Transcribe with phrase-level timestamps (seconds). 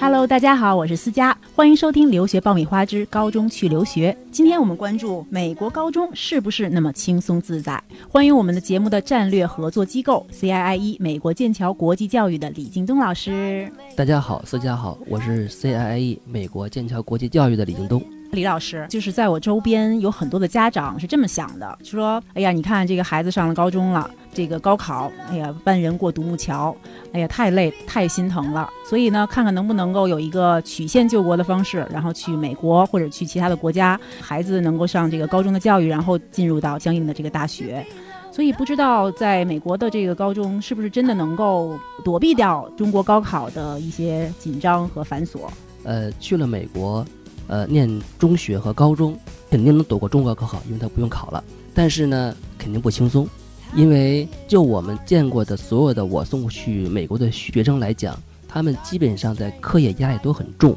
[0.00, 4.12] Hello，大家好，我是思佳，欢迎收听《留学爆米花之高中去留学》。
[4.30, 7.82] 今天我们关注美国高中是不是那么轻松自在？
[8.08, 13.70] 欢迎我们的节目的战略合作机构 CIIE 美国剑桥国际教育的李京东老师。
[13.96, 18.02] 大家好，思佳好，我是 CIIE 美国剑桥国际教育的李京东。
[18.30, 26.74] 李老师，就是在我周边有很多的家长是这么想的，说：“哎呀，你看这个孩子上了高中了，这个高考，哎呀，万人过独木桥，
[27.12, 28.68] 哎呀，太累，太心疼了。
[28.84, 37.86] 所以呢，看看能不能够有一个曲线救国的方式，然后去美国或者去其他的国家，孩子能够上这个高中的教育，然后进入到相应的这个大学。
[38.32, 45.42] 所以不知道在美国的这个高中是不是真的能够躲避掉中国高考的一些紧张和繁琐？
[45.84, 47.06] 呃，去了美国。”
[47.46, 49.18] 呃，念中学和高中
[49.50, 51.42] 肯定能躲过中国高考，因为他不用考了。
[51.74, 53.28] 但是呢，肯定不轻松，
[53.74, 60.76] 因为就我们见过的所有的我送去美国的学生来讲，他们基本上在课业压力都很重。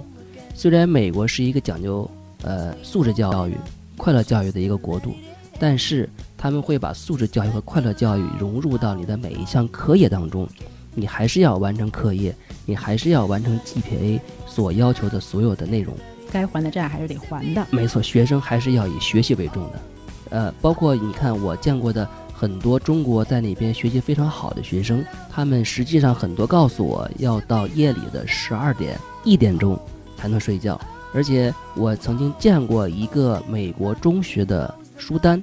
[0.54, 2.10] 虽然美国是一个讲究
[2.42, 3.56] 呃素质教育、
[3.96, 5.14] 快乐教育的一个国度，
[5.60, 10.48] 但是他们会把素质教育和快乐教育融入到你的每一项课业当中。
[10.96, 15.96] 你还是要完成课业，你还是要完成 GPA 所要求的所有的内容。
[16.32, 19.82] 该还的债还是得还的，没错，学生还是要以学习为重的，
[20.30, 29.80] 呃，包括你看我见过的很多中国在那边学习非常好的学生，他们实际上很多告诉我要到夜里的十二点一点钟
[30.16, 30.80] 才能睡觉，
[31.14, 35.42] 而且我曾经见过一个美国中学的书单，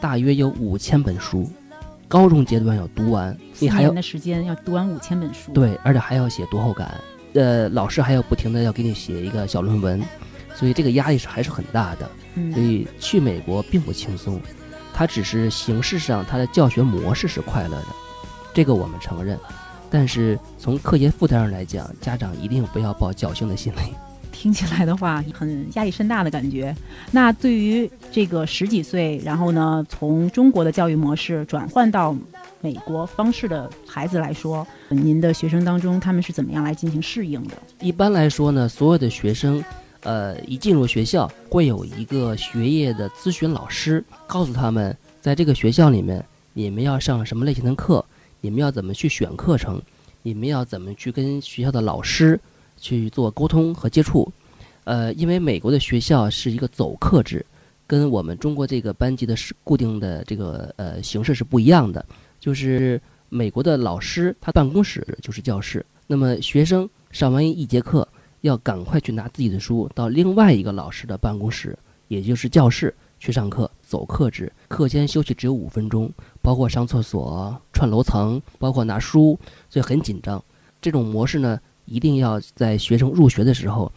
[0.00, 1.48] 大约有五千本书，
[2.08, 6.92] 高中阶段要读完，你还要的时间要读完五千本书，对，而且还要写读后感。
[7.34, 10.02] 呃，老师还要不停的要给你写一个小论文，
[10.54, 12.10] 所以这个压力是还是很大的。
[12.52, 14.40] 所以去美国并不轻松，
[14.94, 17.86] 它只是形式上它的教学模式是快乐的，
[18.54, 19.38] 这个我们承认。
[19.90, 23.94] 但是从课业负担上来讲，家长一定不要抱侥幸的心理。
[24.30, 26.74] 听起来的话，很压力山大的感觉。
[27.10, 32.16] 那对于这个十几岁，然后呢，从中国的教育模式转换到。
[32.62, 37.56] 美国方式的孩子来说，您的学生当中他们是怎么样来进行适应的？
[37.80, 39.62] 一般来说呢，所有的学生，
[40.04, 48.04] 呃，一进入学校会有一个学业的咨询老师，告诉他们，在这个学校里面，你们要上什么类型的课，
[48.40, 49.82] 你们要怎么去选课程，
[50.22, 52.38] 你们要怎么去跟学校的老师
[52.78, 54.32] 去做沟通和接触。
[54.84, 57.44] 呃，因为美国的学校是一个走课制，
[57.88, 62.04] 跟我们中国这个班级的是固定的这个呃形式是不一样的。
[62.42, 65.86] 就是美国的老师，他办公室就是教室。
[66.08, 68.06] 那么学生上完一节课，
[68.40, 74.52] 要赶快去拿自己的书到另外一个老师的办公室，也就是教室去上课，走课制。
[74.66, 79.38] 课间休息只有五分钟，包括上厕所、串楼层，包括拿书，
[79.70, 80.42] 所以很紧张。
[80.80, 83.90] 这种模式呢，一定要在学生入学的时候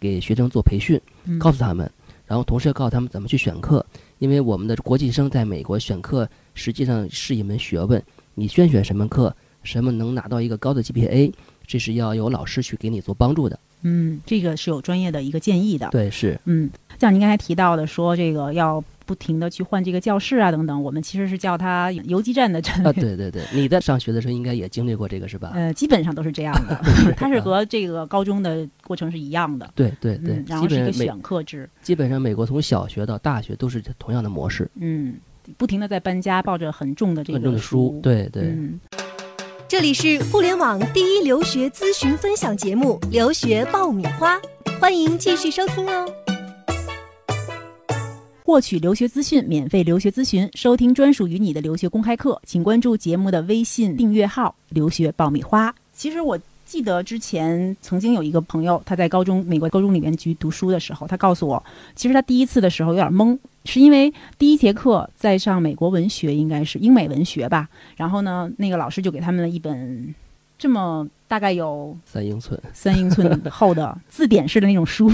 [0.00, 1.00] 给学生做培训，
[1.38, 1.88] 告诉他们，
[2.32, 3.84] 然后同时要告诉他们怎么去选课。
[4.20, 8.02] 因为我们的国际生在美国选课实际上是一门学问，
[8.34, 11.30] 你先选什么课，什么能拿到一个高的 GPA，
[11.66, 13.58] 这是要有老师去给你做帮助的。
[13.82, 15.90] 嗯，这个是有专业的一个建议的。
[15.90, 16.40] 对，是。
[16.46, 22.88] 嗯，像您刚才提到的，说这个要不停的去换这个教室啊，等等，我们其实是叫它游击战的战略。
[22.88, 25.52] 啊，对对对，你在上学的时候应该也经历过这个是吧？
[25.54, 26.80] 呃，基本上都是这样的，
[27.16, 29.70] 它是和这个高中的过程是一样的。
[29.74, 31.68] 对对对，然后是一个选课制。
[31.82, 34.70] 基本上美国从小学到大学都是同样的模式。
[34.76, 35.16] 嗯，
[35.56, 37.98] 不停的在搬家，抱着很重的这个很重的书。
[38.02, 38.54] 对对。
[39.68, 44.36] 这里是互联网第一留学咨询分享节目《留学爆米花》，
[44.78, 46.06] 欢迎继续收听哦。
[48.44, 55.72] 获取留学资讯，免费留学咨询，收听专属于你的留学公开课，请关注节目的微信订阅号“留学爆米花”。
[55.94, 56.36] 其实我
[56.66, 61.62] 记得之前曾经有一个朋友，他在高中美国高中里面去读书的时候，他告诉我，
[61.94, 67.68] 其实他第一次的时候有点懵，是因为第一节课在上美国文学，应该是英美文学吧。
[67.96, 70.12] 然后呢，那个老师就给他们了一本
[70.62, 71.08] 这么。
[71.32, 75.10] 大概有三英寸、三英寸厚的 字典式的那种书，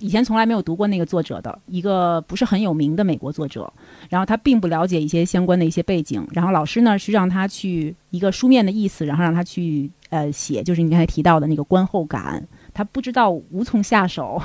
[0.00, 3.72] 以前从来没有读过那个作者的一个不是很有名的美国作者，
[4.08, 12.44] 然后他并不了解一些相关的一些背景，然后老师呢是让他去一个书面的意思，然后让他去呃写，就是你刚才提到的那个观后感，
[12.74, 14.42] 他不知道无从下手，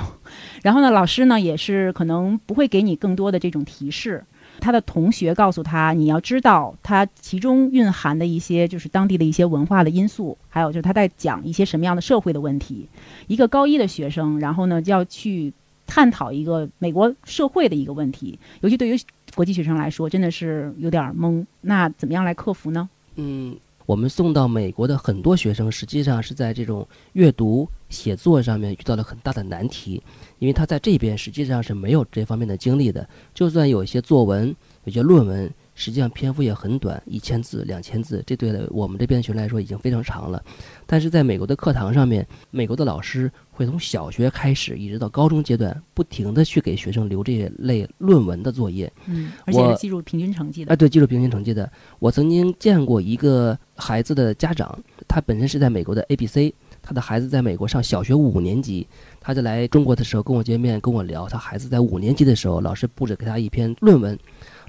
[0.62, 4.24] 然后呢老师呢也是可能不会给你更多的这种提示。
[4.60, 12.88] 他的同学告诉他：“你要知道，他其中蕴含的一些就是当地的一些文化的因素，还有就是他在讲一些什么样的社会的问题。
[13.26, 15.52] 一个高一的学生，然后呢就要去
[15.86, 18.96] 探讨一个美国社会的一个问题，尤其对于
[19.34, 21.44] 国际学生来说，真的是有点懵。
[21.62, 22.88] 那怎么样来克服呢？
[23.16, 23.56] 嗯，
[23.86, 30.02] 我们送到美国的很多学生，实际上是在这种阅读、写作上面遇到了很大的难题，
[30.38, 33.08] 因为他在这边实际上是没有这方面的经历的。
[33.34, 35.52] 就算有一些作文、有些论文。
[35.74, 40.42] 实际上篇幅也很短，一千字、两千字，这对我们这边的学生来说已经非常长了。
[40.86, 48.92] 但是在美国的课堂上面，美国的老师会从小学开始一直到高中阶段，不停的去给学生留这类论文的作业。
[49.06, 50.72] 嗯，而且是记录平均成绩的。
[50.72, 51.70] 哎，对，记录平均成绩的。
[51.98, 54.78] 我曾经见过一个孩子的家长，
[55.08, 56.52] 他本身是在美国的 ABC，
[56.82, 58.86] 他的孩子在美国上小学五年级，
[59.20, 64.18] 他就来中国的时候跟我见面，跟我聊，他孩子在五年级的时候，老师布置给他一篇论文，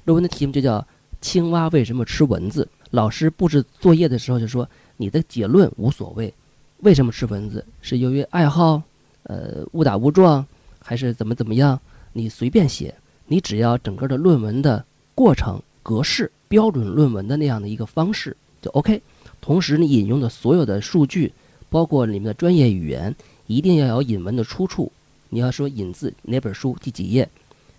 [0.04, 0.84] 论文的题目就叫。
[1.24, 2.68] 青蛙为什么吃蚊子？
[2.90, 4.68] 老师布置作业的时候就说
[4.98, 6.32] ：“你的结论无所谓，
[6.80, 7.64] 为什么吃蚊子？
[7.80, 8.82] 是由于爱好，
[9.22, 10.46] 呃，误打误撞，
[10.78, 11.80] 还是怎么怎么样？
[12.12, 12.94] 你随便写，
[13.26, 14.84] 你只要整个的论文的
[15.14, 19.00] 过程格式，标准论文的那样的一个方式就 OK。
[19.40, 21.32] 同时，你引用的所有的数据，
[21.70, 23.16] 包括里面的专业语言，
[23.46, 24.92] 一定要有引文的出处。
[25.30, 27.26] 你要说引自哪本书第几页，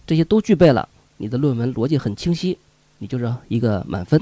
[0.07, 2.57] 这些都具备了，你的论文逻辑很清晰。”
[2.97, 4.19] 你就是一个满分，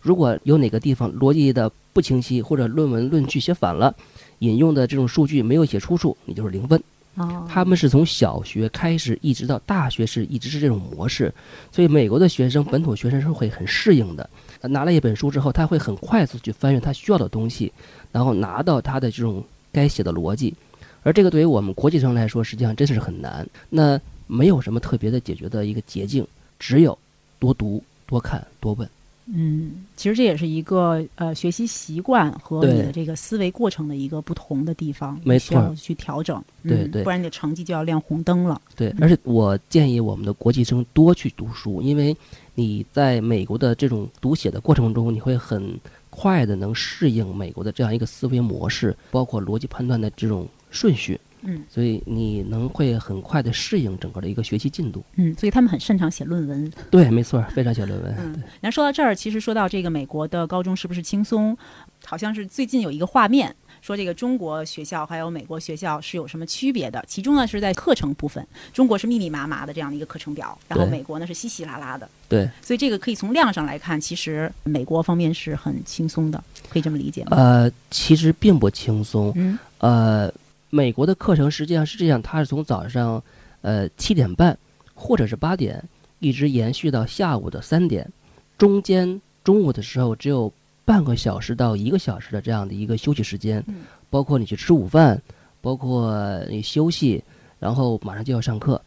[0.00, 3.94] 如果有哪个地方逻辑的不清晰，或者论文论据写反了，
[4.40, 6.82] 引用的这种数据没有写出处，你就是零分。
[7.16, 11.32] 哦，他们是从小学开始一直到大学是一直是这种模式，
[11.72, 14.30] 所以美国的学生本土学生是会很适应的。
[14.62, 17.72] 拿了一本书之后，他会很快速去翻阅他需要的东西，
[18.12, 19.42] 然后拿到他的这种
[19.72, 20.54] 该写的逻辑。
[21.02, 23.46] 而这个对于我们国际生来说，实际上真是很难。
[23.68, 26.24] 那没有什么特别的解决的一个捷径，
[26.58, 26.96] 只有
[27.38, 27.82] 多读。
[28.10, 28.88] 多看多问，
[29.32, 38.60] 嗯，其实这也是一个呃学习习惯和你的这个思维过程的一个不同的地方，没错，去调整，对对，不然你的成绩就要亮红灯了。
[38.74, 42.16] 对，而且我建议我们的国际生多去读书，因为
[42.56, 45.78] 你在美国的这种读写的过程中，你会很
[46.10, 51.20] 快的能适应美国的这样一个思维模式，包括逻辑判断的这种顺序。
[51.42, 55.02] 嗯，所以你能会很快的适应整个的一个学习进度。
[55.16, 56.72] 嗯，所以他们很擅长写论文。
[56.90, 58.14] 对，没错，非常写论文。
[58.18, 61.56] 嗯，那说到这儿，其实说到这个美国的高中是不是轻松，
[62.04, 67.02] 好像是最近有一个画面，说这个中国学校还有美国学校是有什么区别的？
[67.08, 72.08] 其中呢是在课程部分，中国是密密麻麻的这样的一个课程表，然后美国呢是稀稀拉拉的。
[72.28, 77.36] 对，所以这个可以从量上来看，其实美国方面是很轻松的，可以这么理解吗？
[77.36, 79.32] 呃，其实并不轻松。
[79.36, 80.32] 嗯，呃。
[80.70, 83.22] 美国的课程实际上是这样，它是从早上，
[83.60, 84.56] 呃七点半，
[84.94, 85.82] 或者是八点，
[86.20, 88.08] 一直延续到下午的三点，
[88.56, 90.52] 中间中午的时候只有
[90.84, 93.64] 半个小时到一个小时的这样的一个休息时间，
[94.08, 95.20] 包括你去吃午饭，
[95.60, 97.22] 包括你休息，
[97.58, 98.80] 然后马上就要上课，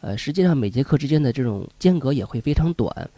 [0.00, 3.10] 呃，实际上每节课之间的这种间隔也会非常短，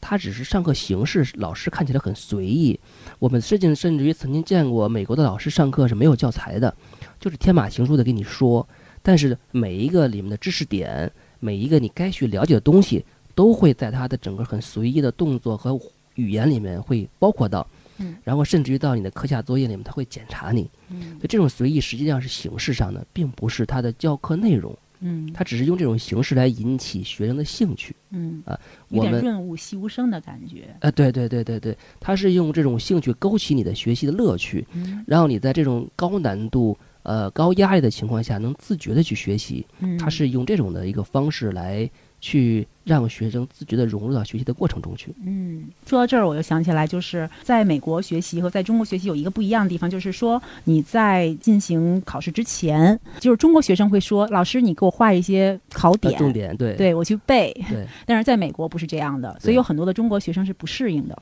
[0.00, 2.78] 它只是上课形式，老师看起来很随意，
[3.18, 6.74] 我们甚至甚至于曾经见过美国的老师上课是没有教材的。
[7.18, 8.66] 就是天马行空的给你说，
[9.02, 13.04] 但是每一个里面的知识点，每一个你该去了解的东西，
[13.34, 15.78] 都会在他的整个很随意的动作和
[16.14, 17.66] 语言里面会包括到，
[17.98, 28.42] 嗯，然后甚至于到你的课下作业里面，他会检查你，嗯，所以这种随意实际上是形式上的，并不是他的教课内容，嗯，他只是用这种形式来引起学生的兴趣，嗯。
[28.46, 28.58] 啊，
[28.88, 36.76] 有点润物细无声的感觉，啊，对对对对对，他是用这种兴趣勾起你的学习的乐趣，嗯，然后你在这种高难度。
[37.02, 39.96] 呃，高压力的情况下能自觉的去学习，嗯。
[39.96, 41.90] 他是用这种的一个方式来
[42.20, 45.14] 去让学生自觉地融入到学习的过程中去。
[45.24, 57.52] 嗯，说到这儿，我又想起来，就是在美国学习和在中国学习有一个不一样的地方，就是说你在进行考试之前，就是中国学生会说：“老师，你给我画一些考点、重点。”对，对我去背。
[57.68, 61.16] 对， 但是在美国不是这样的，所以有很多的中国学生是不适应的。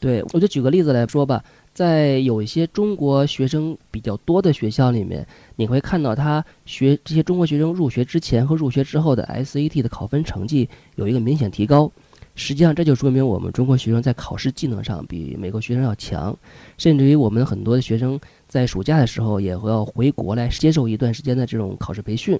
[0.00, 1.42] 对，我就举个例子来说吧。
[1.78, 11.88] 在有一些中国学生比较多的学校里面，你会看到他学这些中国学生入学之前和入学之后的 SAT 的考分成绩有一个明显提高。
[12.34, 16.36] 实际上，这就说明我们中国学生在考试技能上比美国学生要强。
[16.78, 18.18] 甚至于我们很多的学生
[18.48, 22.36] 在暑假的时候也会要回国来接受一段时间的这种考试培训。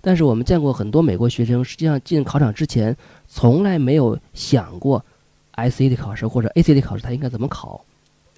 [0.00, 2.96] 但是我们见过很多美国学生，实际上进考场之前
[3.28, 5.04] 从来没有想过
[5.56, 7.84] SAT 考试或者 ACT 考试他应该怎么考。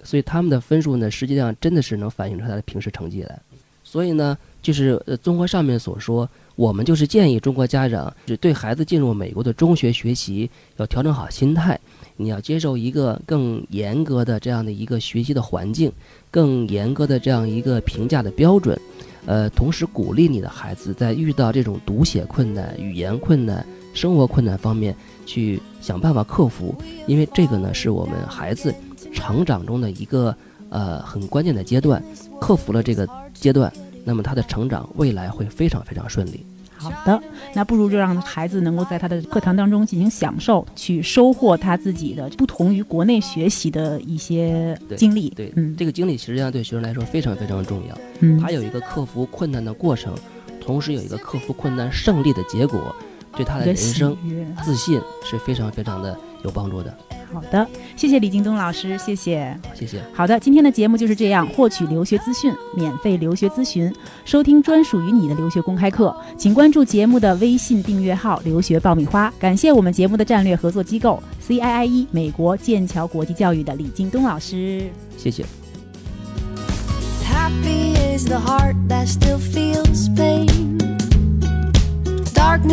[0.03, 3.39] 所以他们的分数呢，实际上真的是能反映出他的平时成绩来。
[3.83, 11.79] 所以呢，就是呃，综合上面所说，我们就是建议中国家长，就对孩子进入美国的中学学习要调整好心态，
[12.15, 15.91] 你要接受一个更严格的这样的一个学习的环境，
[16.31, 18.79] 更严格的这样一个评价的标准，
[19.25, 24.95] 呃，同时鼓励你的孩子在遇到这种读写困难、语言困难、生活困难方面
[25.25, 26.73] 去想办法克服，
[27.05, 28.73] 因为这个呢是我们孩子
[29.11, 30.35] 成长中的一个
[30.69, 32.01] 呃很关键的阶段，
[32.39, 33.71] 克服了这个阶段，
[34.05, 36.45] 那么他的成长未来会非常非常顺利。
[36.75, 37.21] 好的，
[37.53, 45.29] 那不如就让孩子能够在他的课堂当中进行享受，去收获他自己的不同于国内学习的一些经历。
[45.29, 47.97] 对，嗯，这个经历实际上对学生来说非常非常重要。
[48.19, 50.13] 嗯，他有一个克服困难的过程，
[50.59, 52.93] 同时有一个克服困难胜利的结果，
[53.37, 54.17] 对他的人生
[54.61, 56.93] 自信是非常非常的有帮助的。
[57.33, 59.99] 好的，谢谢李京东老师，谢谢，谢谢。
[60.13, 61.47] 好的，今天的节目就是这样。
[61.47, 63.91] 获取留学资讯，免费留学咨询，
[64.23, 69.33] 收听专属于你的留学公开课，请关注节目的微信订阅号“留学爆米花”。
[69.39, 75.43] 感谢我们节目的战略合作机构 CIIE 美国剑桥国际教育的李京东老师，谢谢。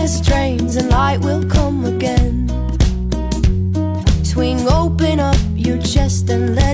[0.06, 0.68] Swing
[6.02, 6.69] just and little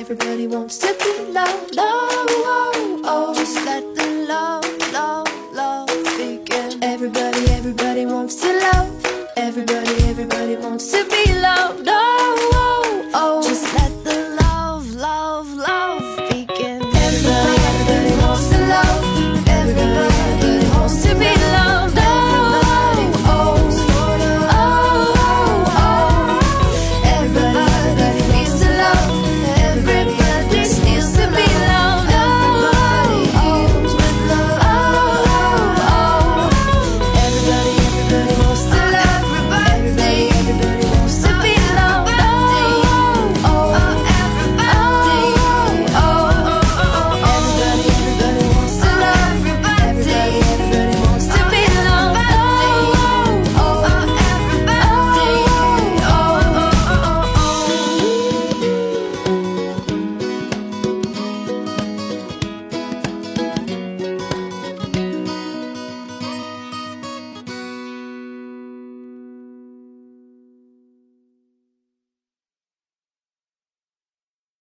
[0.00, 1.74] Everybody, wants to be loved.
[1.76, 3.34] Oh, oh, oh.
[3.34, 4.64] Just let the love,
[4.94, 6.82] love, love begin.
[6.82, 8.88] Everybody, everybody wants to love.
[9.36, 11.19] Everybody, everybody wants to be loved.